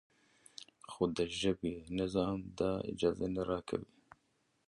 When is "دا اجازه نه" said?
2.59-3.41